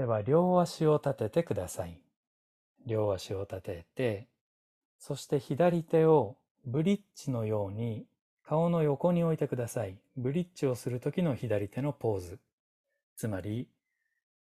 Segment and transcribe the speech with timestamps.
[0.00, 2.00] では、両足を立ててください。
[2.86, 4.28] 両足を立てて、
[4.98, 8.06] そして左手をブリッジのように
[8.42, 9.98] 顔の横に置いてください。
[10.16, 12.38] ブリッジをするときの左手のポーズ。
[13.14, 13.68] つまり、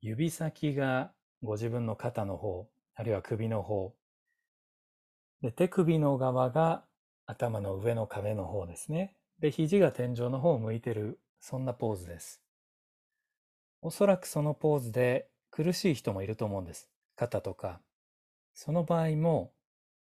[0.01, 1.11] 指先が
[1.43, 3.93] ご自分の肩の方、あるいは首の方。
[5.43, 6.83] で、手首の側が
[7.27, 9.15] 頭の上の壁の方ですね。
[9.37, 12.41] で、肘が天井の方を向いてる、そんなポーズです。
[13.83, 16.89] おそらくそのポーズで苦しい人もいると思うんです。
[17.15, 17.79] 肩とか。
[18.55, 19.53] その場合も、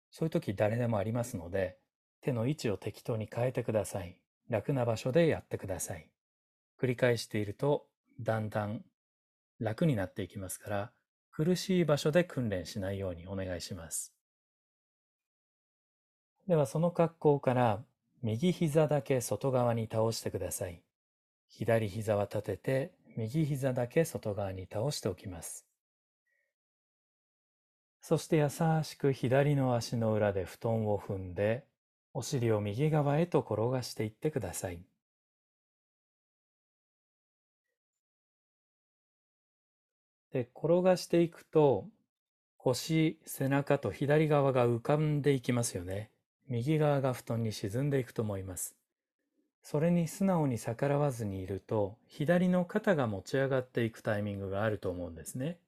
[0.10, 1.78] そういう時誰でもありますので、
[2.22, 4.18] 手の位置を適当に変えてください。
[4.48, 6.10] 楽な場所でやってください。
[6.80, 7.86] 繰り返していると、
[8.22, 8.86] だんだん
[9.60, 10.92] 楽になっていきますから、
[11.32, 14.14] 苦しい場所で訓練しないようにお願いします。
[16.48, 17.84] ではその格好から
[18.22, 20.82] 右膝だけ外側に倒してください。
[21.50, 25.66] 左膝は立てて右膝だけ外側に倒しておきます。
[28.02, 28.50] そして優
[28.84, 31.66] しく左の足の裏で布団を踏んで、
[32.14, 34.82] お尻を右側へと転がしていってください。
[40.32, 41.88] で、転がしていくと、
[42.58, 46.12] 腰、背中と左側が浮かんでいきますよね。
[46.48, 48.81] 右側が布団に沈んでいくと思います。
[49.62, 55.60] それに素直に逆らわずにいると、左の肩が持ち上がっていくタイミングがあると思うんですね。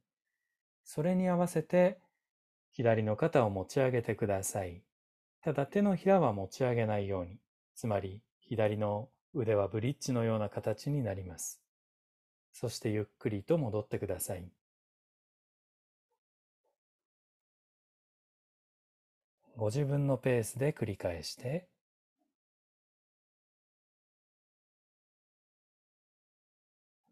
[0.84, 2.00] それに合わせて、
[2.72, 4.82] 左の肩を持ち上げてください。
[5.42, 7.38] ただ手のひらは持ち上げないように、
[7.76, 11.62] つまり左の腕はブリッジのような形になります。
[12.52, 14.52] そしてゆっくりと戻ってください。
[19.56, 21.68] ご自分のペースで繰り返して、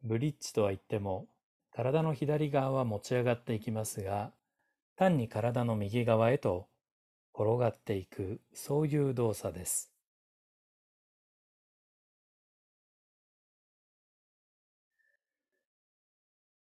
[0.03, 1.27] ブリッジとは言っても、
[1.71, 4.31] 体の左側は持ち上がっていきますが、
[4.95, 6.67] 単に体の右側へと
[7.33, 9.91] 転がっていく、そういう動作です。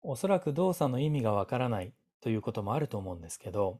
[0.03, 3.79] おそらく動作の意味がわからないということもあると思うんですけど、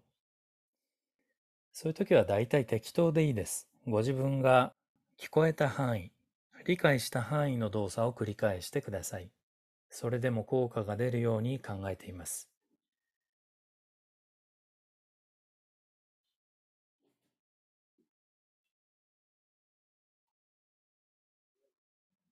[1.74, 3.68] そういう時は大体適当でいいです。
[3.88, 4.74] ご自分が
[5.18, 6.12] 聞こえた範囲、
[6.66, 9.32] 理解した範囲の動作を繰り返してください。
[9.92, 12.50] それでも効果が出るように考えています。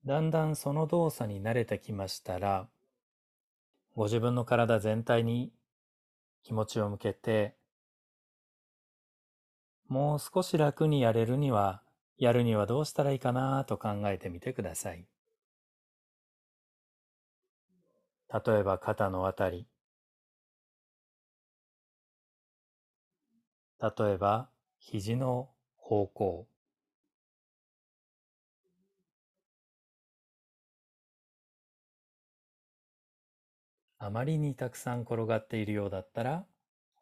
[0.06, 2.68] だんだんその動作に慣れてきましたら、
[3.94, 5.54] ご自分の体全体に
[6.44, 7.58] 気持ちを向けて、
[9.90, 11.84] もう少し楽にやれるには、
[12.18, 15.06] やるにはどうしたらいいかなと考えてみてください。
[18.34, 19.68] 例えば肩のあたり。
[23.82, 26.48] 例えば肘の方向。
[34.00, 36.46] あまりにたくさん転がっているようだったら、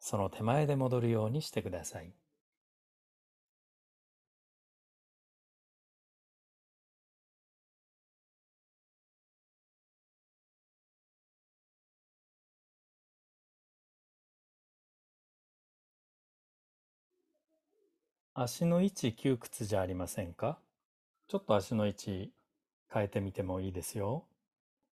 [0.00, 2.12] その手前で戻るようにしてください。
[18.40, 20.60] 足の位置窮屈じゃありませんか？
[21.26, 22.30] ちょっと足の位置
[22.88, 24.26] 変えてみてもいいですよ。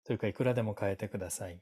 [0.06, 1.60] というかいくらでも変えてください。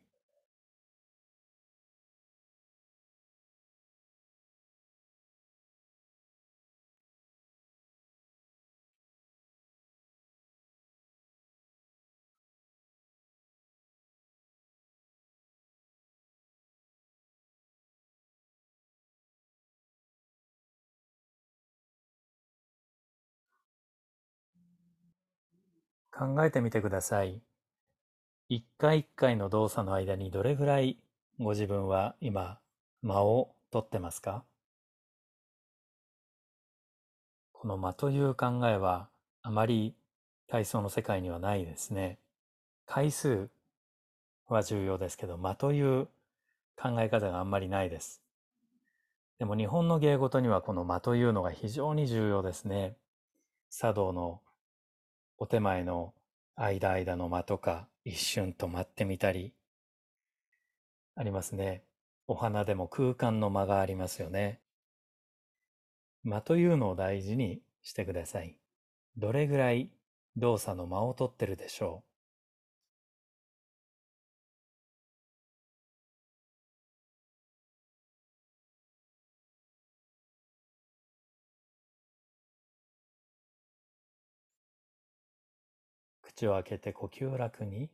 [26.14, 27.42] 考えてみてください。
[28.50, 30.98] 一回一回の動作の間にどれぐらい
[31.40, 32.60] ご自分は今
[33.02, 34.44] 間を取ってますか？
[37.54, 39.08] この間という考えは
[39.42, 39.96] あまり
[40.48, 42.19] 体操の世界にはないですね。
[42.86, 43.50] 回数
[44.48, 46.07] は重要ですけど、間という
[46.75, 48.22] 考え方があんまりないです。
[49.40, 52.98] でも日本の芸事にはこの間というのが非常に重要ですね。
[53.69, 54.42] 茶道の
[55.42, 56.14] お手前の
[56.56, 59.56] 間間の間とか一瞬止まってみたり
[61.16, 61.82] ありますね。
[62.28, 64.60] お花でも空間の間がありますよね。
[66.24, 68.56] 間というのを大事にしてください。
[69.18, 69.90] どれぐらい
[70.38, 72.11] 動作の間を取ってるでしょう
[86.42, 87.90] 口を開けて呼吸を楽に。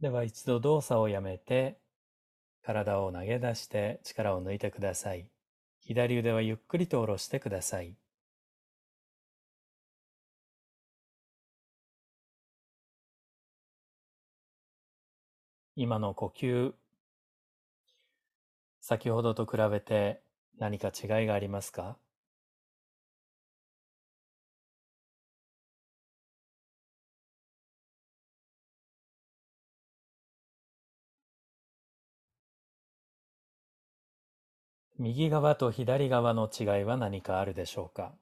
[0.00, 1.80] では一度動作をやめて、
[2.62, 5.28] 体を投げ出して力を抜いてください。
[5.80, 7.96] 左腕はゆっくりと下ろしてください。
[15.76, 16.72] 今の呼吸、
[18.88, 20.22] 先ほどと比べて
[20.60, 21.96] 何か違いがありますか？
[35.00, 38.14] 右側と左側の違いは何かあるでしょうか？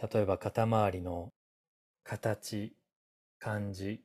[0.00, 1.34] 例えば肩周りの
[2.02, 2.74] 形、
[3.38, 4.00] 感じ、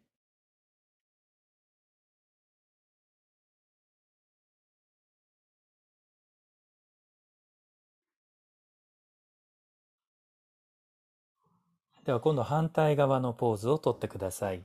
[12.07, 14.63] では今度反対側のポーズをとってください。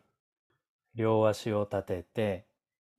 [0.95, 2.47] 両足を立てて、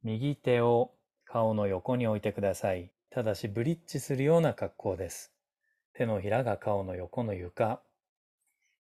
[0.03, 0.91] 右手を
[1.23, 2.91] 顔の横に置いてください。
[3.09, 5.33] ただしブリッジするような格好です。
[5.93, 7.79] 手のひらが顔の横の床。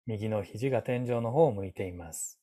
[0.05, 2.38] 右の肘が天井の方を向いています。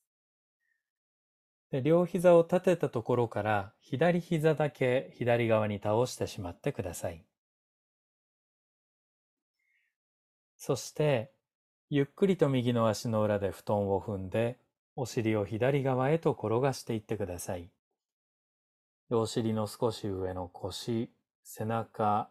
[1.70, 7.24] で両膝を立てたところから左膝だけ左側に倒してしまってください。
[10.56, 11.33] そして
[11.90, 14.58] ゆっくりと右の足の裏で布団を踏んで、
[14.96, 17.70] お尻を左側へと転がしていってください。
[19.10, 21.10] お尻の少し上の腰、
[21.42, 22.30] 背中、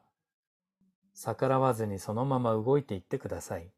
[1.13, 3.71] 逆らわずにそのまま動いていってください。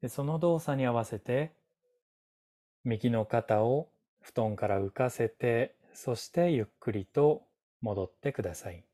[0.00, 1.52] でその動作に合わせて、
[2.84, 3.90] 右の肩を
[4.20, 7.46] 布団から浮かせて、そしてゆっくりと
[7.82, 8.84] 戻ってください。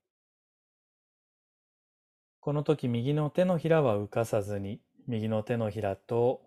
[2.41, 6.41] この時右の手のひらは浮かさずに、右の手のひらと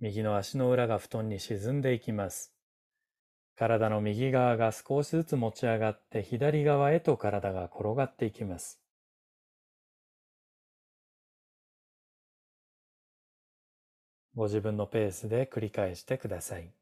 [0.00, 2.52] 右の足の裏が布団に沈んでいきます。
[3.56, 8.80] 体の右側が少しずつ持ち上がって左側へと体が転がっていきます。
[14.34, 16.72] ご自分のペースで繰り返してください。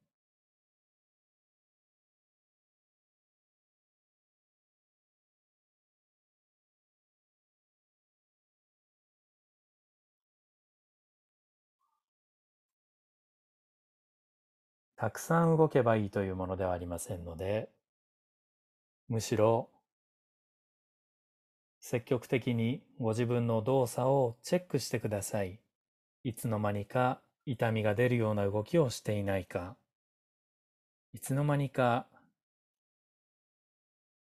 [14.97, 17.69] たくさん動けばいいというものではありませんので、
[19.09, 19.71] むしろ
[21.81, 25.61] 積極的にご自分の動作をチェックしてください。
[26.25, 29.77] いつの間にか痛みが出るような動きをしていないか、
[31.13, 32.07] いつの間にか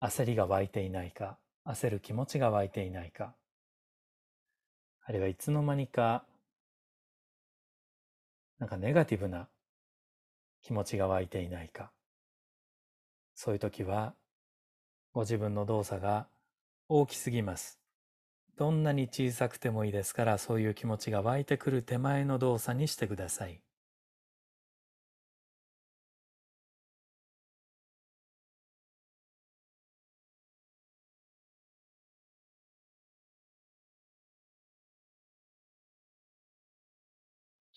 [0.00, 3.34] 焦りが湧いていないか、焦る気持ちが湧いていないか、
[5.04, 6.24] あるいはいつの間にか
[8.58, 9.48] なんかネガティブな
[10.66, 11.92] 気持ちが湧いていないか。
[13.36, 14.16] そういう時は、
[15.12, 16.26] ご自分の動作が
[16.88, 17.78] 大きすぎます。
[18.56, 23.62] どんなに小さくてもいいですから、そういう気持ちが湧いてくる手前の動作にしてください。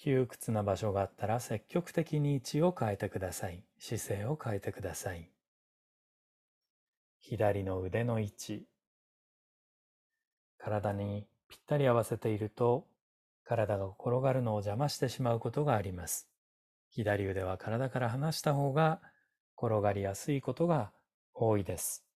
[0.01, 3.65] 窮屈な場所があったら積極的に位置を変えてください。
[3.79, 5.29] 姿勢を変えてください。
[7.18, 8.65] 左の腕の位置。
[10.58, 12.88] 体にぴったり合わせていると
[13.44, 16.29] 体が転がるのを邪魔してしまうことがあります。
[16.91, 19.01] 左腕は体から離した方が
[19.58, 20.91] 転がりやすいことが
[21.34, 22.08] 多いです。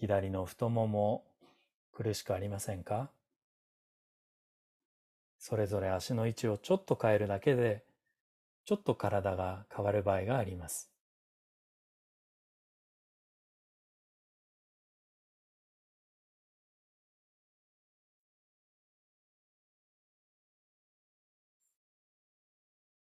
[0.00, 1.24] 左の太もも
[1.92, 3.10] 苦しくありませんか？
[5.38, 7.84] それぞれ足の位置をちょっと変えるだけで
[8.64, 10.90] ちょっと体が変わる場合があります。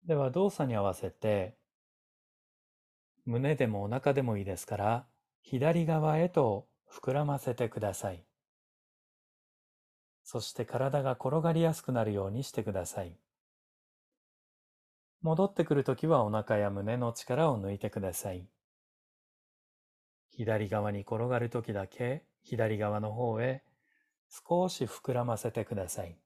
[0.08, 1.54] では動作に合わせて
[3.26, 5.06] 胸でもお腹でもいいですから
[5.44, 8.24] 左側へと膨らませてください。
[10.24, 13.18] そして体が転がりやすくなるようにしてください。
[15.22, 18.48] 戻ってくるときはお腹や胸の力を抜いてください。
[20.30, 23.64] 左側に転がるときだけ左側の方へ
[24.30, 26.18] 少し膨らませてください。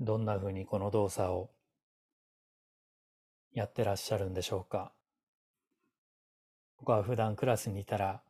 [0.00, 1.50] どんな風にこの動作を
[3.52, 4.92] やってらっしゃるんでしょうか？
[6.78, 8.20] 僕は普段クラスにいたら、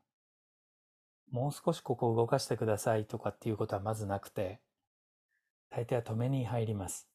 [1.32, 4.60] もう少しここを動かしてくださいとかっていうことはまずなくて、
[5.68, 7.08] 大抵は止めに入ります。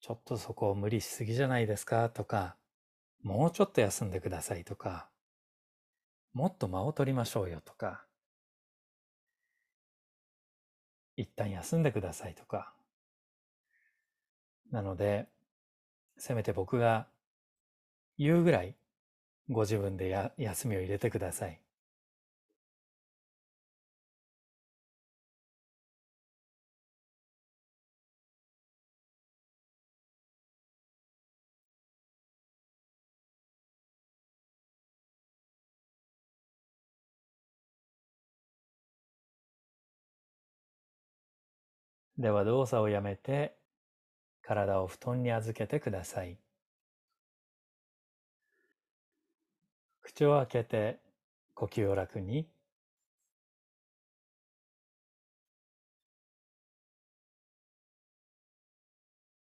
[0.00, 2.56] ちょっとそこを無理しすぎじゃないですかとか、
[3.22, 5.10] もうちょっと休んでくださいとか、
[6.32, 8.06] もっと間を取りましょうよとか、
[11.16, 12.72] 一旦休んでくださいとか。
[14.74, 15.28] なので、
[16.18, 17.06] せめて僕が
[18.18, 18.74] 言うぐらい
[19.50, 21.60] ご自分でや休みを入れてください。
[42.18, 43.56] では動作をやめて
[44.46, 46.36] 体を布団に預けてください。
[50.02, 51.00] 口を開けて
[51.54, 52.46] 呼吸を楽に。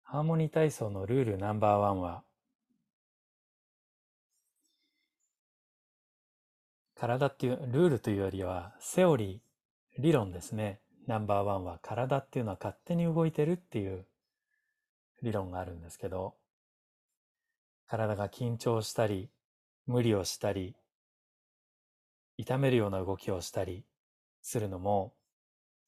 [0.03, 2.23] ハーモニー体操のルールナンバーワンは
[6.95, 14.07] 体っていうルールというよりはセオリー理論ですねナンバーワンは体っていうのは勝手に動いてるっていう
[15.23, 16.35] 理論があるんですけど
[17.89, 19.31] 体が緊張したり
[19.89, 20.77] 無理をしたり、
[22.37, 23.87] 痛めるような動きをしたり
[24.43, 25.15] するのも、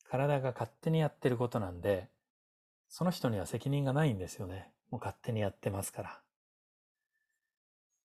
[0.08, 2.08] 体が勝手にやってることなんで、
[2.88, 4.70] その人には責任がないんですよね。
[4.90, 6.20] もう勝手にやってますから。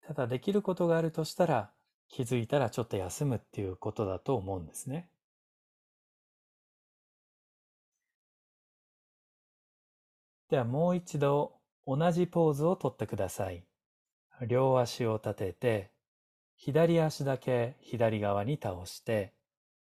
[0.05, 1.71] ただできることがあるとしたら、
[2.07, 5.09] 気づいたらちょっと休むっていうことだと思うんですね。
[10.49, 11.53] ではもう一度
[11.85, 13.63] 同じポーズをとってください。
[14.47, 15.91] 両足を立てて、
[16.55, 19.33] 左足だけ左側に倒して、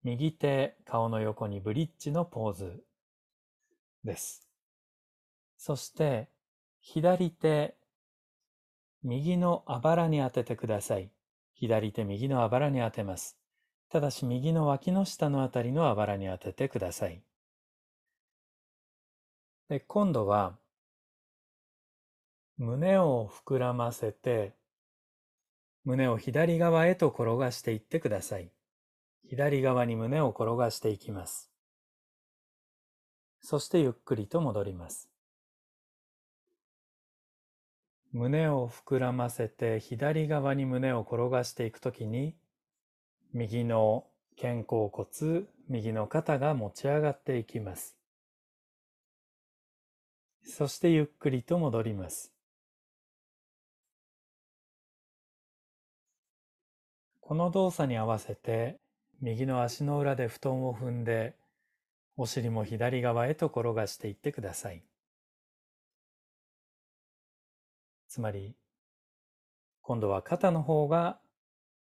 [0.02, 2.84] 右手顔の横にブリッジのポーズ
[4.04, 4.48] です。
[5.58, 6.30] そして、
[6.80, 7.76] 左手、
[9.02, 11.10] 右のあばらに当ててください。
[11.54, 13.38] 左手右のあばらに当てます。
[13.88, 17.22] ただし右の脇の下のあたりのあばらに当ててください。
[19.68, 20.56] で、今度は
[22.56, 24.54] 胸を膨らませて、
[25.84, 28.50] 胸を左側へと転がしていってください。
[29.28, 31.50] 左側に胸を転がしていきます。
[33.40, 35.10] そしてゆっくりと戻ります。
[38.12, 42.36] 胸を膨らませて左側に胸を転がしていくときに、
[43.32, 44.06] 右の
[44.40, 47.95] 肩甲骨、右の肩が持ち上がっていきます。
[50.46, 52.32] そしてゆっくりと戻ります。
[57.20, 58.78] この動作に合わせて
[59.20, 61.34] 右の足の裏で布団を踏んで
[62.16, 64.84] お尻も左側へと転がしていってください。
[68.08, 68.54] つまり
[69.82, 71.18] 今度は肩の方が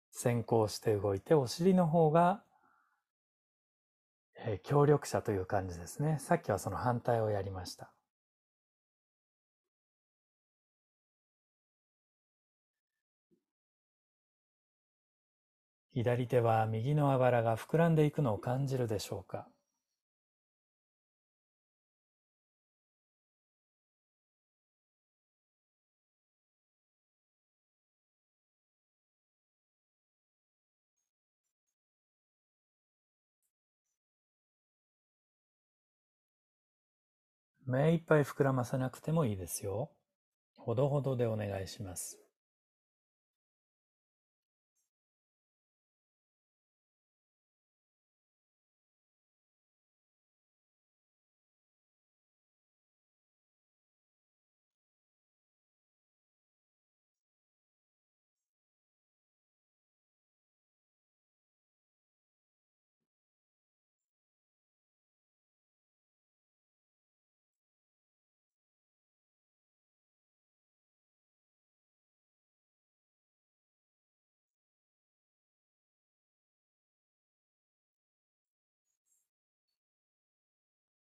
[0.10, 2.42] 先行して動いてお尻の方が、
[4.40, 6.18] えー、協力者という感じですね。
[6.20, 7.92] さっきはその反対をやりました。
[15.98, 19.48] 左手は右のあばらが膨らんでいくのを感じるでしょうか？
[37.66, 39.90] 目いっぱい膨らませなくてもいいですよ。
[40.58, 42.27] ほどほどでお願いします。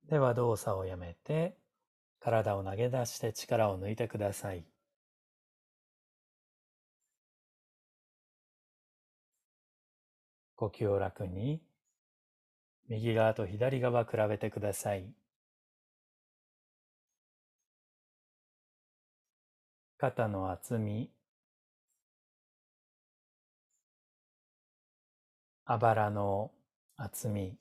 [0.08, 1.56] では動作をやめて、
[2.20, 4.64] 体を投げ出して力を抜いてください。
[10.56, 11.60] 呼吸を楽に、
[12.88, 15.12] 右側と左側比べてください。
[19.98, 21.10] 肩の厚み、
[25.64, 26.52] あばらの
[26.96, 27.58] 厚み、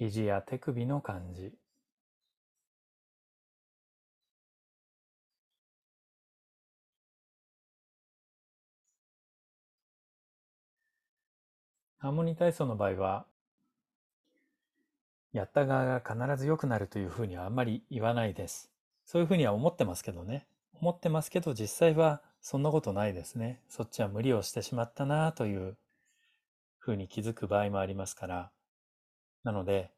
[0.00, 1.52] 肘や手首の感じ。
[11.98, 13.26] ハーモニー体操の場合は、
[15.34, 18.70] やった側が必ず良くなるというふうにはあんまり言わないです。
[19.04, 20.46] そういうふうには思ってますけどね。
[20.80, 23.60] 思ってますけど実際はそんなことないですね。
[23.68, 25.76] そっちは無理をしてしまったなという
[26.78, 28.50] ふうに気づく場合もありますから。
[29.44, 29.90] なので、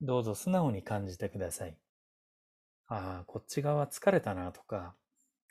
[0.00, 1.76] どうぞ素直に感じてください。
[2.88, 4.94] ああ、こっち側疲れたなとか、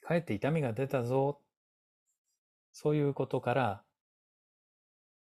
[0.02, 1.40] かえって痛みが出たぞ。
[2.72, 3.84] そういうことから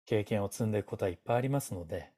[0.06, 2.12] 経験を積んでいくことはいっぱいありますので、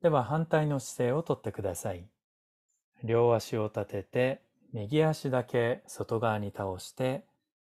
[0.00, 2.08] では反対の姿勢をとってください。
[3.04, 7.24] 両足を立てて、右足だけ外側に倒して、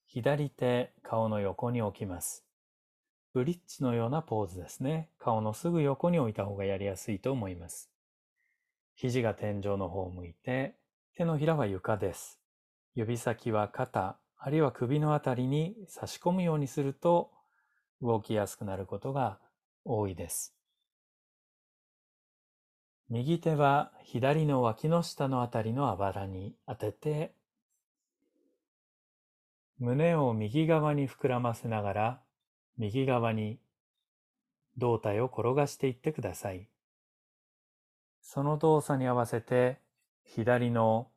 [0.07, 2.44] 左手顔の横に置きます。
[3.35, 5.09] ブリッジのようなポーズですね。
[5.19, 7.91] 顔のすぐ横に置いた方がやりやすいと思います。
[8.95, 10.77] 肘が天井の方を向いて、
[11.17, 12.39] 手のひらは床です。
[12.95, 17.33] 指先は肩、あるいは首のあたりに差し込むようにすると
[18.01, 19.41] 動きやすくなることが
[19.85, 20.55] 多いです。
[23.09, 27.35] 右手は左の脇の下のあたりのあばらに当てて
[29.79, 32.24] 胸を右側に膨らませながら
[32.77, 33.59] 右側に
[34.77, 36.69] 胴体を転がしていってください。
[38.21, 39.79] その動作に合わせて
[40.25, 41.09] 左の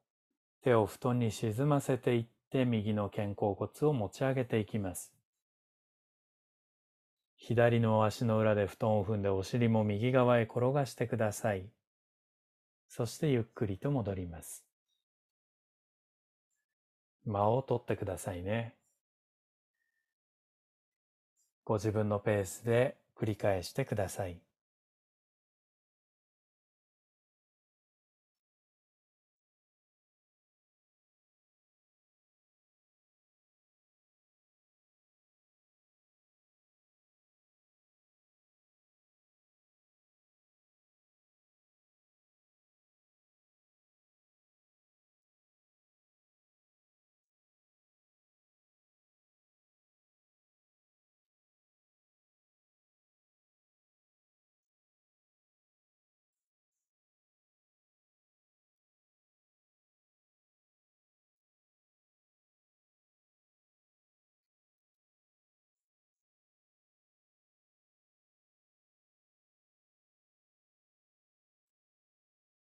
[0.61, 5.13] 手を布団に沈ませていって右の肩甲骨を持ち上げていきます。
[7.35, 11.69] 左の足の裏で布団を踏んでお尻も右側へ転がしてください。
[12.89, 14.65] そしてゆっくりと戻ります。
[17.25, 18.73] 間を取ってくださいね。
[21.67, 24.39] ご自分のペースで繰り返してください。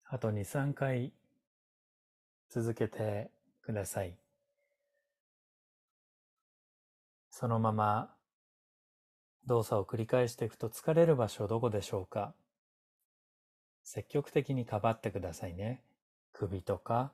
[0.10, 1.12] あと2、3回
[2.50, 3.30] 続けて
[3.62, 4.16] ください。
[7.30, 8.16] そのまま
[9.46, 12.34] 動作を繰り返していくと疲れる場所どこでしょうか？
[13.84, 15.84] 積極的にかばってくださいね。
[16.32, 17.12] 首とか、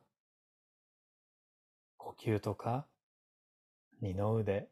[1.97, 2.85] 呼吸とか、
[4.01, 4.69] 二の腕、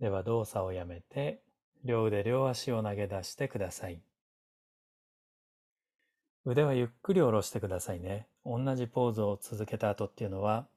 [0.00, 1.42] では動作をやめて、
[1.84, 4.00] 両腕両足を投げ出してください。
[6.44, 8.26] 腕はゆっくり下ろしてくださいね。
[8.44, 10.68] 同じポーズを続けた後っていうのは、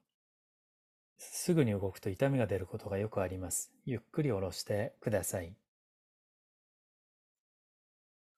[1.17, 3.71] すぐに動くと痛みが出ることがよくあります。
[3.85, 5.55] ゆっくり下ろしてください。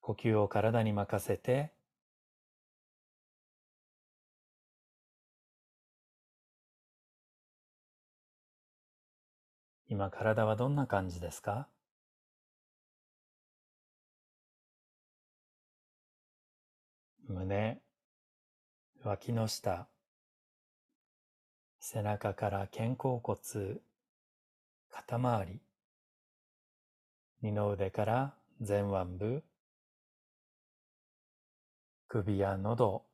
[0.02, 1.72] 呼吸を体に任せて
[9.88, 11.68] 今体はどんな感じですか？
[17.28, 17.82] 胸、
[19.04, 19.88] 脇の下、
[21.80, 23.80] 背中から肩甲骨、
[24.90, 25.62] 肩周り、
[27.42, 29.44] 二の腕から前腕部、
[32.08, 33.06] 首や喉、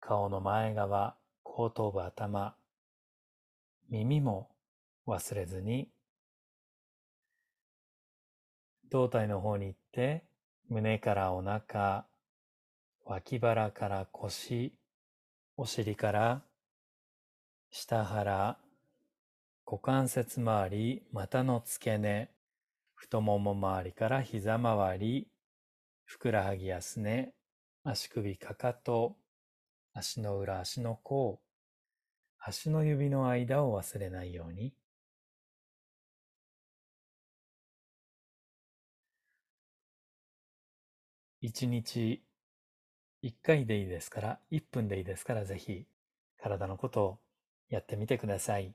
[0.00, 2.54] 顔の前側、後頭部頭、
[3.90, 4.51] 耳も
[5.06, 5.88] 忘れずに、
[8.90, 10.24] 胴体の方に行って、
[10.68, 12.06] 胸からお腹、
[13.04, 14.74] 脇腹から腰、
[15.56, 16.42] お尻から
[17.70, 18.58] 下腹、
[19.66, 22.30] 股関節周り、股の付け根、
[22.94, 25.28] 太もも周りから膝周り、
[26.04, 27.32] ふくらはぎやすね、
[27.82, 29.16] 足首かかと、
[29.94, 31.40] 足の裏足の甲、
[32.38, 34.74] 足の指の間を忘れないように。
[41.42, 42.22] 1日
[43.22, 45.86] 1回でいいですから、1分でいいですから、ぜひ
[46.38, 47.18] 体のことを
[47.68, 48.74] やってみてください。